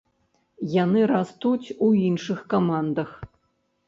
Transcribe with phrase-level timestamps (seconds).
[0.83, 3.13] Яны растуць у іншых камандах.